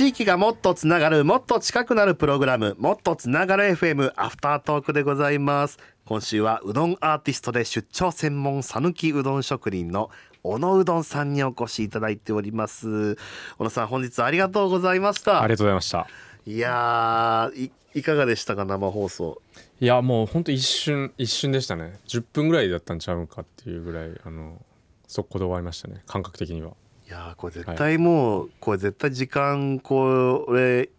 [0.00, 5.76] 地域がもっとつながるもっと近くなるプログラムもっとつながる FM アフタートークでございます。
[6.06, 10.08] 今週はうどんアーティストで出張専門讃岐うどん職人の
[10.42, 13.16] 小野うどんさんにお越しいただいております。
[13.58, 15.42] 小野さん本日ありがとうございました。
[15.42, 16.06] ありがとうございました。
[16.46, 19.42] いやいいかがでしたか生放送。
[19.80, 21.98] いやもうほんと一瞬一瞬でしたね。
[22.06, 24.64] 10分ぐらいだったんちゃうかっていうぐらいあの
[25.06, 26.02] 速攻で終わりましたね。
[26.06, 26.70] 感覚的には
[27.10, 30.90] いやこれ絶対もう、はい、これ絶対時間これ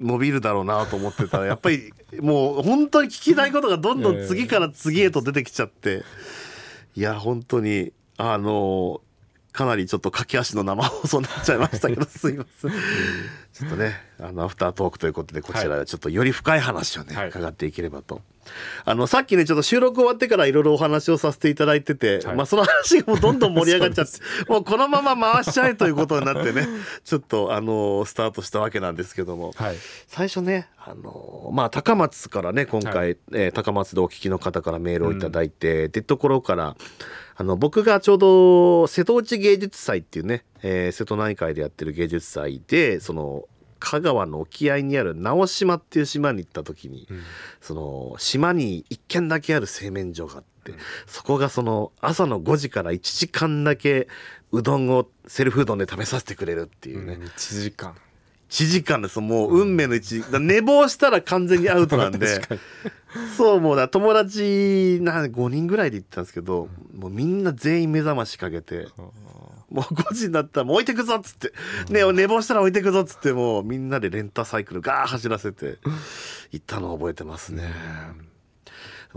[0.00, 6.02] 伸びるだろうなと思ってたら やっぱりもう本当に聞きたいことがどんどん次から次へと出てきちゃって
[6.96, 9.02] いや本当にあの
[9.52, 12.70] かなりちょっと駆け足の生放送になっちゃいましたけどすいません。
[13.52, 18.20] ちょっとねあのアフタートークということでこちらちょっとより深い話をね、はい、伺っていければと。
[18.84, 24.12] あのさっきねちょっと収録終わってからいろいろお話をさせていただいてて、はい、まあその話がもうどんどん盛り上がっちゃって
[24.50, 26.66] もうこのまま回しちゃえということになってね
[27.04, 36.76] ちょっとあのスタートしたわけなんですけども、はい、最初ねあのまあ高松からね今回、はい、えー、高松でお聞きの方からメールを頂いて、うん、ってところから
[37.36, 43.44] あの僕がちょうど瀬戸内芸術祭っていうね、えー、瀬戸内海でやってる芸術祭でその
[43.78, 47.22] 香川の沖合にある直島っていう島に行った時に、うん、
[47.60, 54.08] その島に1軒だけある製麺所があって、うん、そこがその朝の5時から1時間だけ
[54.52, 57.94] うどんをセルフうどんで食べさせてくれるっていうね、うん、1時間。
[58.50, 59.02] 1時間。
[59.02, 62.40] ですもう運命の1時寝坊したら完全にアウトなんで。
[63.36, 68.88] そうもうだ友達な5人ぐらいで行ったんですけど、もうみんな全員目覚ましかけて、
[69.70, 71.52] もう5時になったらもう置いてくぞっつって、
[71.90, 75.76] ね寝坊したら置いてくぞっつってもうみんなでレンタサイクルガー走らせて
[76.52, 77.72] 行ったのを覚えてますね。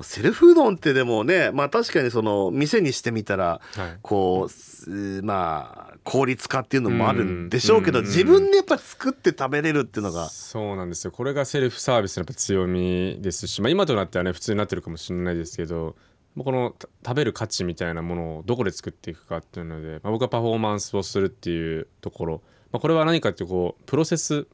[0.03, 3.59] セルフうどんってでもねまあ確かにその店にしてみたら、
[4.01, 4.47] こ
[4.87, 10.29] うまあ効率化っていうのもあるんでしょうけど、自分でやっぱ作って食べれるっていうのが。
[10.29, 11.11] そうなんですよ。
[11.11, 15.95] これがセルフサービスのやっぱ強みですし、まあ、今となってはね普通になってるかもしれないですけど
[16.37, 16.75] この
[17.05, 24.47] 食べる価値みたいなものをどこで作っていくかっていうので、まあ、僕はパフォーマンスをするっていうところ、まあ、これは何かっていうこうプロセス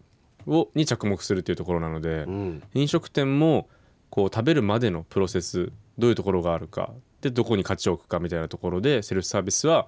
[0.47, 3.69] をに着目するっていうところなので、うん、飲食店も
[4.09, 9.87] こう食べるまでのプロセスどういうところがあるかでどこに価値を置くかみたいなところでセルフサービスは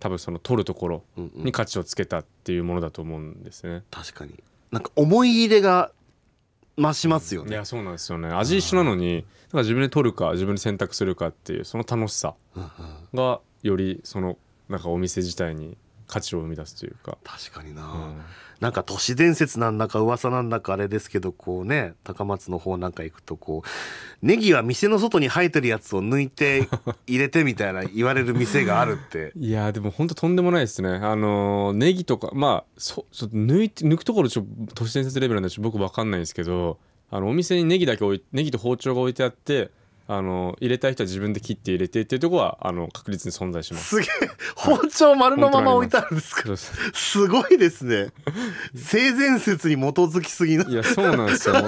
[0.00, 3.70] 多分その取るところに価値をつけたっていうものだと思うんですね。
[3.70, 4.34] うんうん、確かに。
[4.72, 5.92] なんか思い入れが
[6.78, 7.50] 増しますよね。
[7.50, 12.34] いやそうなんですよね味一緒なのにだから自分で取るか自分で選択するかっていうその楽しさ
[13.14, 14.38] がよりその
[14.68, 15.76] なんかお店自体に
[16.12, 17.16] 価値を生み出すというか。
[17.24, 18.20] 確かにな、うん、
[18.60, 26.68] なんか都市伝説なんだか噂なんだかあれですけどこうね高松の方なんか行くとこうネギは店の外に生えてるやつを抜いて
[27.08, 29.32] 入れてみたいな言われる店があるって。
[29.36, 30.90] いやでも本当とんでもないですね。
[30.90, 34.44] あのネギとかまあそちょ抜いて抜くところちょ
[34.74, 36.78] 都市伝説レベルなんで僕分かんないんですけど
[37.10, 39.70] あのお店にネギだけ置いネギと包丁が置いてあって
[40.08, 43.96] あの入れたい人は自分で切って入れてっていうところはあの確実に存在します。
[43.96, 44.08] すげえ
[44.56, 46.56] 包丁丸のまま置いてあるんですか、
[46.92, 48.08] すごいですね。
[48.74, 50.72] 性善説に基づきすぎない？
[50.74, 51.54] やそうなんですよ。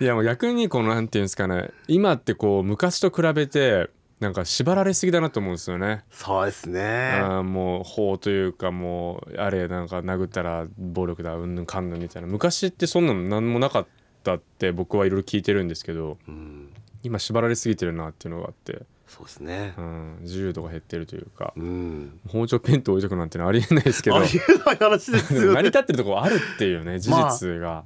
[0.00, 1.70] いやもう逆にこのなんていうんですかね。
[1.86, 6.04] 今ってこう昔と比べてなんか縛られすぎだなと思うんですよね。
[6.10, 7.20] そうですね。
[7.22, 12.28] あもう法というかもうあれなんか殴ったら暴力だうんぬんかんぬんみたいな。
[12.28, 13.86] 昔ってそんなの何もなかっ
[14.20, 16.68] ったって僕はいろいろ聞いてるんですけど、うん、
[17.02, 27.84] 今縛られすぎてるなっていうのがあってそうですね、うん、自由度が減ってるというか、うん、包丁ペンと置いとくなんてのありえないですけどありえない話ですよ、ね、成り立ってるところあるっていうね事実が、ま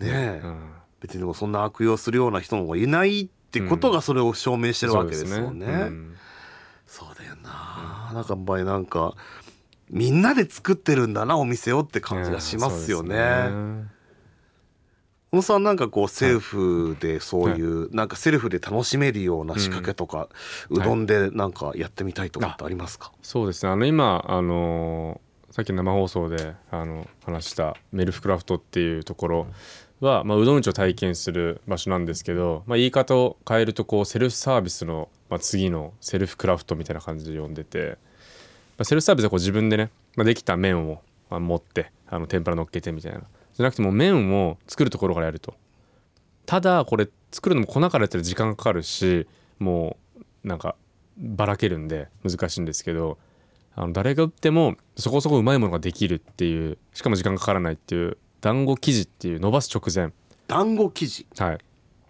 [0.00, 5.90] あ、ねえ、うん、別にもそんな悪用するような人もいないってことがそれを証明してるわけですもんね。
[6.86, 9.14] そうだよな、なんか場合なんか
[9.90, 13.16] みんなで作ってるんだなお店をって感じがしますよね。
[15.32, 20.28] 小野さんなんかこうセルフでそういう、なんかセルフで楽しめるような仕掛けとか、
[20.70, 23.70] うどんでなんかやってみたいとかってありますか、そうですね。
[23.70, 25.20] あの今あの
[25.52, 29.46] さっき生放送であの話したメルフクラフトっていうところ
[30.00, 37.98] は、まあ、うどん打ちを体験する場所なんですけど、まあ、言い方を変えるとこうセルフサービスの、まあ、次のセルフクラフトみたいな感じで呼んでて、
[38.78, 43.22] まあ、セルフサービスはこう自分でね、まあ、できた麺を、まあ、持ってあの天ぷら乗っけてみたいな
[43.54, 45.54] じゃなくても麺を作るところからやると。
[46.46, 49.96] ただこれ作るのも粉からやったら時間かかるしも
[50.44, 50.74] うなんか
[51.16, 53.18] ばらけるんで難しいんですけど
[53.76, 60.12] あの誰が売ってもそこそこうまいものができるっていうしかも時間かからないっていう団子生地っていう伸ばす直前。
[60.48, 61.26] 団子生地？
[61.38, 61.58] はい。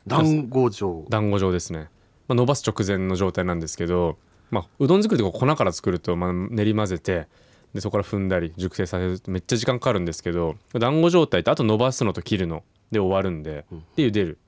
[0.06, 1.04] 団子状。
[1.10, 1.90] 団子状ですね、
[2.28, 4.16] まあ、伸ばす直前の状態なんですけど、
[4.50, 7.26] まあ、うどん作りとか粉から作るとまあ練り混ぜて
[7.74, 12.64] でそこから踏んだり熟成させるとめっちゃ時間かかるんですけど団子状態ってあと伸ばすのと切るの。
[12.90, 13.64] で終わるんで、
[13.96, 14.38] で茹でる。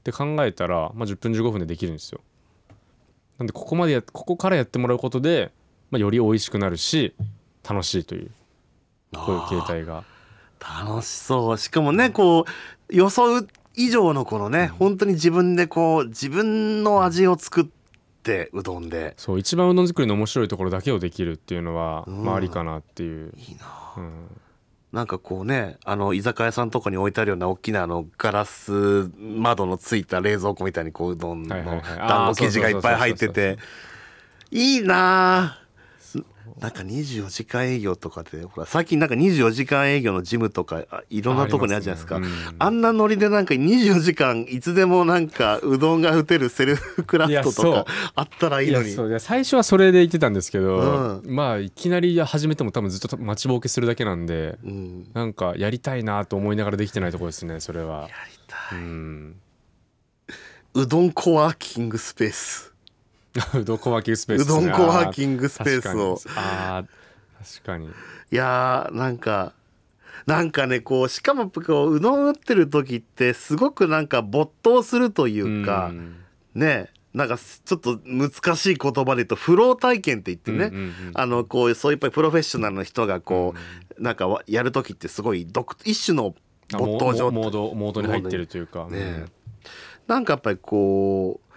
[0.00, 2.20] って考えたら、まあ、10分15分でできるんですよ。
[3.38, 5.52] なんでここまでやここからやってもらうことで、
[5.90, 7.14] まあ、より美味しくなるし
[7.68, 8.30] 楽しいという。
[9.12, 10.04] こういう形態が。
[10.58, 11.58] 楽しそう。
[11.58, 12.46] しかもねこ
[12.88, 17.79] う予想以上のこのね、本当に自分でこう自分の味を作って
[18.52, 19.14] うどんで。
[19.16, 22.24] そう一番うどん作りの面白いところだけをできるっていうのは、うん。
[22.24, 23.94] まあありかなっていう、いいな。
[23.96, 24.40] うん、
[24.92, 33.58] なんかこうねあの居酒屋さんとかに置いてあるような大きなあのガラス窓のついた冷蔵庫みたいにこううどんの団子生地がいっぱい入ってて。
[34.52, 35.59] いいなあ
[36.58, 42.16] なんか24時間営業とかでほら最近なんか24時間営業のジムとかあいろんなとこにあるじゃないですか。
[42.16, 42.28] あね。
[42.60, 42.78] うん。
[42.78, 48.88] んなノリでなんか24時間いつでもなんかうどんが打てるセルフクラフトとかあったらいいのに。
[48.88, 49.08] いやそう。
[49.08, 55.10] いや最初はそれで言ってたんですけど、うまあいきなり始めても多分ずっと待ちぼうけするだけなんでうん。
[55.14, 58.02] なんかやりたいなと思いながらできてないところですねそれは。
[58.02, 58.12] やり
[58.46, 58.78] たい。
[58.78, 59.36] うん。
[60.74, 62.69] うどんコワーキングスペース
[63.54, 66.20] うどんコワーキングスペースうどんコワーキングスペースを。
[66.36, 66.86] あー
[67.44, 67.86] 確かに。
[67.86, 68.30] あー確かに。
[68.32, 69.52] いやーなんか
[70.26, 76.16] なんかねこうしかもこううどん打ってる時ってすごくなんか没頭するというか、ん。
[76.54, 80.92] ねなんかちょっと難しい言葉で言うとフロー体験って言ってね、うんうんうん。
[81.14, 83.54] あのこうそういうプロフェッショナルの人がこ
[83.98, 86.34] う、なんかわやる時ってすごい独一種の
[86.72, 87.36] あ没頭状態。
[87.36, 89.24] モモードモードに入ってるというか、ね
[90.06, 91.49] なんかやっぱりこう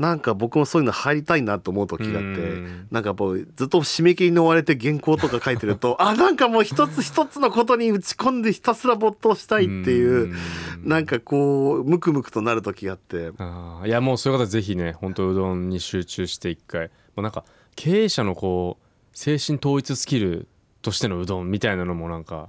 [0.00, 2.88] なんか僕もそういうの入りたいなと思う時があって、うん。
[2.90, 10.34] なんかもうずっと締め切りに追われて原稿とか書いてると あなんかもう一つ 一つのことに打ち込んでひたすら没頭したいっていう、
[10.82, 13.32] なんかこうムクムクとなる時があって。
[13.36, 13.88] あー。
[13.88, 16.86] いやもうそういう方はぜひね本当うどんに集中して一回。
[16.86, 17.44] もうなんか
[17.76, 20.48] 経営者のこう精神統一スキル
[20.80, 22.48] としてのうどんみたいなのもなんか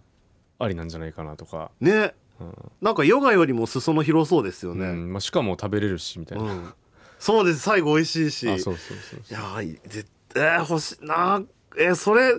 [0.58, 2.14] ありなんじゃないかなとか、ね。
[2.40, 2.54] うん。
[2.82, 4.86] なんかヨガよりも裾野広そうですよね。
[4.86, 5.12] うん。
[5.12, 6.74] まあ、しかも食べれるしみたいな、うん
[7.22, 7.60] そうです。
[7.60, 8.50] 最後美味しいし。
[8.50, 11.42] あそうそうそういやー絶対欲しいな。
[11.78, 12.34] えーそれ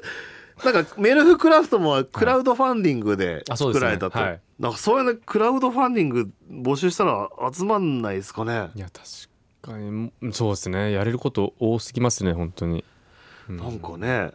[0.64, 4.40] なんかメルフクラフトもクラウドファンディングで作られたと、はい。
[4.58, 8.70] なんかそういうのクラウドファンディング募集したら集まんないですかね。
[8.75, 9.08] いや確
[9.62, 10.11] かに。
[10.20, 10.90] うんそうですね。
[10.90, 12.84] やれること多すぎますね本当に、
[13.49, 14.32] うなんかね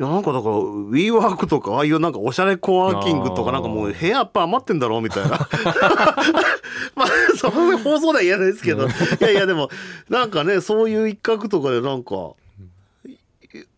[0.00, 5.30] いやなんかだから WeWork とかああいうなんかおしゃれコワーキングとかなんかもう部屋やっぱ余ってんだろうみたいな。
[6.94, 8.86] まあその放送では言えないですけど。
[8.86, 8.90] い
[9.20, 9.68] やいやでも
[10.08, 12.34] なんかねそういう一角とかでなんか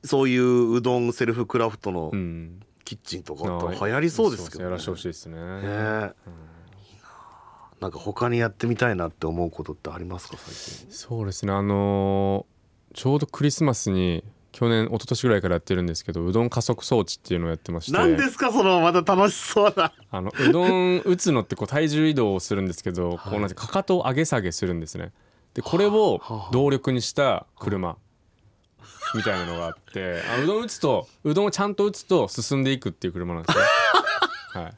[0.05, 2.61] そういううどんセルフクラフトのうん。
[2.85, 5.37] キッチンとかあったら流行りそうですけど、やらしてほしいですね。
[5.37, 6.13] ねえ。
[7.81, 10.53] なんか他にやってみたいなって思うことってありますか最
[10.87, 10.93] 近。
[10.93, 11.53] そうですね。
[11.53, 12.61] あのー
[12.93, 17.99] ちょうどクリスマスに去年一昨年ぐらいからやってるんですけどうどん加速装置っていうのをやってまして。
[17.99, 18.53] 何ですか？
[18.53, 19.93] そのまた楽しそうな。
[20.11, 25.13] あのうどん打つのってこう体重移動をするんですけど、こうなんてかかとを上げ下げするんですね。
[25.55, 27.97] でこれをはあ動力にした車。
[29.15, 33.65] みたいなのがあってあうどん打つとうどんをちゃんと打つと進んでいくっていう車なんですね。
[34.63, 34.73] はい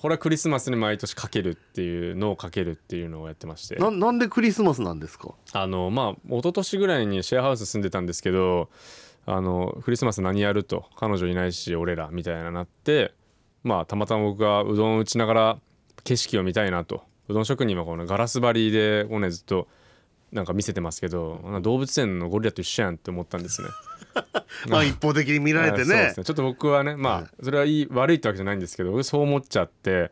[0.00, 3.76] これはクリスマスに毎年かけるっていうのをかけるっていうのをやってまして。
[3.76, 5.34] ななんでクリスマスなんですか？
[5.52, 8.70] あのまあ一昨年ぐらいにシェアハウス住んでたんですけど
[9.26, 13.12] あのクリスマス何やると彼女いないし俺らみたいななって
[13.62, 15.58] まあたまたま僕がうどん打ちながら
[16.04, 17.02] 景色を見たいなと。
[17.28, 19.68] うどん職人はこのガラス張りでこうねずっと
[20.32, 23.68] なんか見せてますけど動物園のゴリラと一緒やんって思ったんですね。
[24.68, 26.12] まあ一方的に見られてね。
[26.14, 30.10] ちょっと僕はねまあそれはいい悪いってわけじゃないんですけど僕そう思っちゃって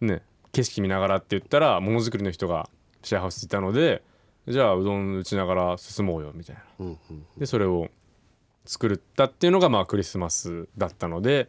[0.00, 2.68] ね景色見ながらって言ったらものづくりの人が
[3.02, 4.02] シェアハウスにいたので
[4.48, 6.62] じゃあうどん打ちながら進もうよみたいな。
[6.80, 7.88] うんうんでそれを
[8.64, 11.48] 作ったっていうのがまあクリスマスだったので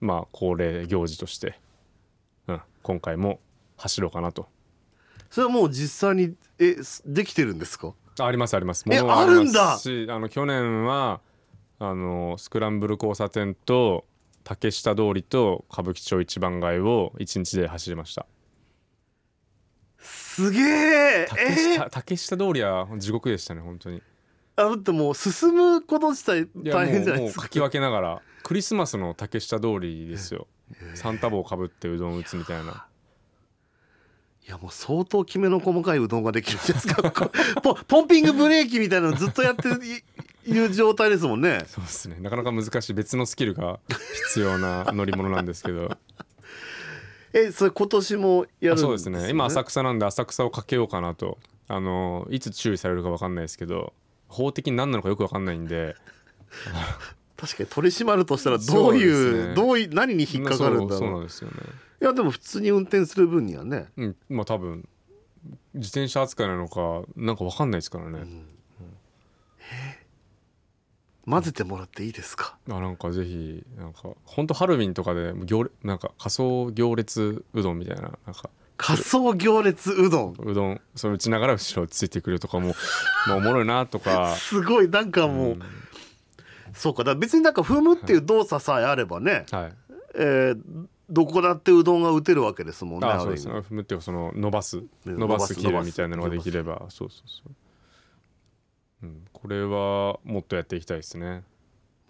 [0.00, 1.58] まあ恒例行事として、
[2.48, 3.38] うん、今回も
[3.76, 4.48] 走ろうかなと。
[5.30, 7.92] それはもう実際にえすできてるんですか？
[8.18, 8.84] あありますあります。
[8.90, 11.20] え物はあるんだしあの去年は
[11.80, 14.04] あのスクランブル交差点と
[14.42, 18.26] 竹下通りと歌舞伎町一番街を一日で走りました。
[19.98, 21.26] すげえ！
[21.28, 24.02] 竹え下,、竹下通りは地獄でしたね本当に。
[24.56, 27.42] あだってもう進むこと自体大変じゃないですか。
[27.42, 30.46] かき分けながらクリスマスの竹下通りですよ。
[30.94, 32.86] サンタ帽かぶってうどん打つみたいな。
[34.46, 37.30] いやもう相当きめの細かいうどんができるんですか。
[37.86, 39.68] ポンピングブレーキみたいなのずっとやって
[40.48, 41.64] いいう状態ですもんね。
[41.66, 42.16] そうですね。
[42.20, 43.80] なかなか難しい別のスキルが
[44.28, 45.96] 必要な乗り物なんですけど。
[47.34, 49.28] えそれ今年もやるんあそうですね。
[49.28, 51.38] 今浅く草なんで浅草をかけようかなと。
[51.70, 53.92] あのいつ注意されるか分かんないですけど
[54.26, 55.96] 法的に何なのかよく分かんないんで。
[57.36, 59.54] 確かに取り締まるとしたらどういうですね。
[59.54, 60.98] どういう何に引っかかるんだそう。
[60.98, 61.56] そうろうなんですよね。
[62.00, 63.88] いやでも普通に運転する分にはね。
[63.96, 64.88] うんまあ多分
[65.74, 68.20] 自転車扱いなのかなんかわかんないですからね、
[71.28, 72.56] 混ぜてもらっていいですか？
[72.68, 80.34] あなんかぜひなんか本当ハロウィンとかで行列なんか仮想行列うどんみたいななんか仮想行列うどん？
[80.38, 82.74] うどんそれ打ちながら後ろついてくるとかも
[83.26, 84.34] まあおもろいなとか。
[84.36, 85.62] すごいなんかもう、うん。
[86.74, 89.72] そうかだ別になんか踏むっていう動作さえあればね、はい。
[90.14, 94.82] えーどこだってうどんが打てるわけですもんねあそうある意味ですね踏むっていうかその伸ばす。
[95.06, 97.50] 伸伸ばすばす切るみたいなのができればそうそうそう、
[99.02, 101.44] うん、これはもっとやっていきたいですね、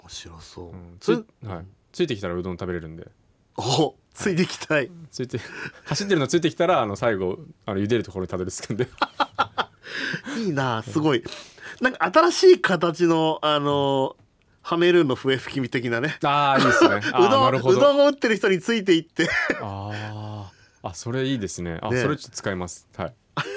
[0.00, 3.08] 面白そう、うん、そつれはい、ついてきたらうどん食べれるんで。
[3.56, 4.90] おついてきたい。
[5.10, 5.38] ついて
[5.84, 8.88] 走ってるのついてきたらあの最後あの茹でるところにたどり着くんで。
[10.38, 11.24] いいなすごい。
[11.80, 14.16] なんか新しい形のあの
[14.62, 16.18] ハメルーンの笛吹きみ的なね。
[16.22, 16.96] ああいいですね。
[17.18, 19.28] うどなんうどんを打ってる人についていって。
[19.60, 20.88] あー。
[20.88, 21.78] あそれいいですね。
[21.82, 22.00] あね。
[22.00, 22.88] それちょっと使います。
[22.96, 23.14] はい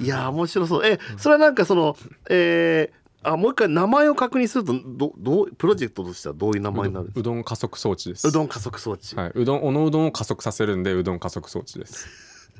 [0.00, 0.86] いやー面白そう。
[0.86, 1.96] えそれはなんかその
[2.28, 8.22] えー、あもう一回名前を確認するとどどうプロジェクトとしてはどういう名前になるんですうどん加速装置です。
[8.22, 9.32] かうどん加速装置、はい。
[9.34, 12.50] うどんおのうどんを加速させるんでうどん加速装置です。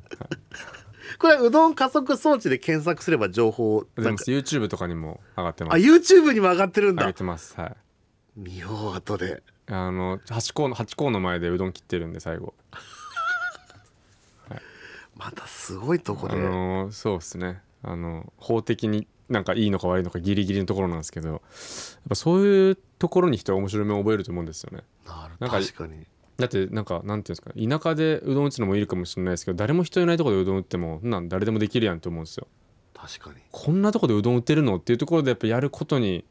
[1.18, 7.04] これはうどん加速装置で検索すれば情報でもなんか YouTube とかにも上がってまあす YouTube にも上がってるんだ。
[7.04, 7.54] 上げてます。
[7.58, 7.76] はい。
[8.36, 9.42] 見よう後で。
[9.68, 12.54] あの八甲の八甲の前でうどん切ってるんで最後
[15.16, 17.60] またすごいとこあで、のそうですね。
[17.82, 21.40] あの法的になんかいいのか悪いのかギリギリのところなんですけどやっ
[22.08, 24.84] ぱそういうところに人は面白みを覚えると思うんですよね。
[25.06, 26.06] なるなんか確かに。
[26.38, 32.46] だってなんかなんていうんですか田舎でうどん打つのもいるかもしれないですけど誰も人いないところでうどん打ってもなん誰でもできるやんと思うんですよ。
[32.94, 33.36] 確かに。
[33.50, 36.24] こんなとこでうどん打てるのっていうところでやっぱやることに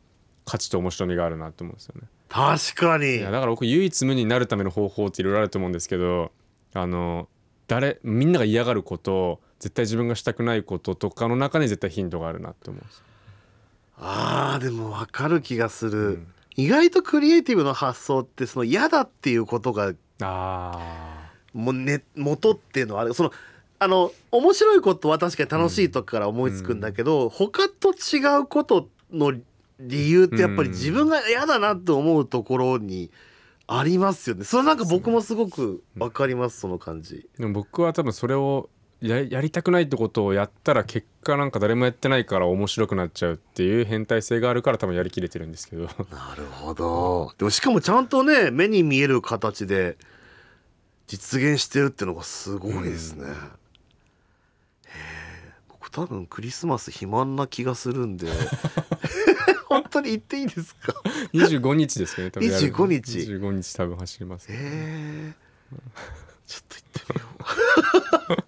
[0.46, 2.08] 価値と面白みがあるなと思うんですよね。
[2.30, 3.18] 確かに。
[3.18, 6.32] いやだから僕唯一無二になるための方法っていろいろあると思うんですけど
[6.74, 7.28] あの
[7.68, 13.04] 誰みんなが嫌がること絶対自分がしたくないこととかの中に絶対ヒントがあるなって思うんです
[13.98, 16.28] あーでも分かる気がする、うん。
[16.56, 23.14] 意外とクリエイティブの発想ってその嫌だっていうことがあもう、ね、元っていうのはある。
[23.14, 23.32] その
[23.78, 29.34] あの面白いことは確かに楽しいとこから思いつくんだけど、他と違うことの
[29.80, 33.12] 理由ってやっぱり自分が嫌だなって思うところに
[33.68, 34.44] ありますよね。
[34.44, 37.28] それなんか僕もすごく分かりますその感じ。
[37.38, 38.70] でも僕は多分それを
[39.02, 45.84] ややりたくないってことをやったら結果なんか誰もやってないから面白くなっちゃうっていう変態性があるから多分やりきれてるんですけど。
[45.84, 45.90] な
[46.38, 47.34] るほど。
[47.38, 49.98] でもしかもちゃんとね目に見える形で
[51.08, 53.30] 実現してるってのがすごいですね、へ
[54.90, 58.28] え僕多分クリスマス肥満な気がするんで
[59.68, 60.94] 本当に言っていいですか
[61.34, 62.74] ？25日ですよね多分やる。
[62.74, 63.18] 25日。
[63.32, 65.34] 25日多分走ります、へえ。
[66.46, 68.46] ちょっと行ってみよ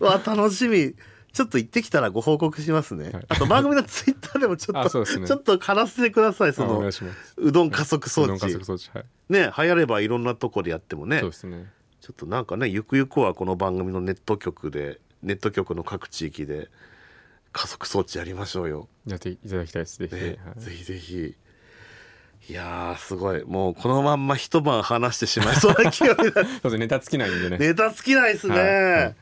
[0.00, 0.04] う。
[0.04, 0.94] わ楽しみ。
[1.32, 3.24] ちょっと行ってきたらご報告しますね、はい。
[3.28, 5.26] あと番組のツイッターでもちょっと、ね。
[5.26, 6.88] ちょっと話してくださいその
[7.36, 8.38] うどん加速装置。
[8.38, 9.04] 加速装置はい。
[9.28, 11.18] ね流行ればいろんなとこでやってもね。
[11.18, 11.68] そうですね。
[12.00, 16.68] ちょっとなんかねゆくゆくはこの番組のネット局でネット局の各地域で
[17.54, 18.88] 加速装置やりましょうよ。
[19.06, 19.98] やっていただきたいです。
[19.98, 20.60] ぜひ、ねはい。
[20.60, 21.34] ぜひぜひ。
[22.50, 23.42] いやーすごい。
[23.44, 26.16] もうこのまんま一晩話してしまいそうな気が
[26.76, 27.58] ネタ尽きないんでね。
[27.58, 28.58] ネタ尽きないですね。
[28.58, 28.94] はい。
[28.96, 29.16] はい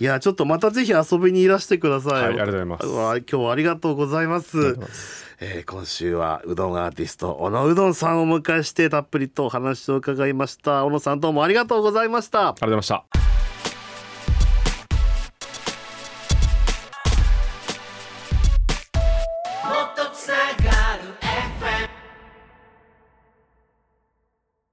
[0.00, 2.12] いやちょっとまたぜひ遊びにいらしてください。
[2.12, 2.86] はいありがとうございます。
[2.86, 4.56] わ今日はありがとうございます。
[4.78, 5.26] ます。
[5.40, 10.84] えー今週はうどんアーティスト小野うどんさんをお迎えしてたっぷりとお話を伺いました。
[10.84, 12.50] 小野さんどうもありがとうございました。
[12.50, 13.27] ありがとうございました